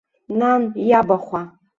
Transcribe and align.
Нан, 0.39 0.63
иабахәа! 0.89 1.41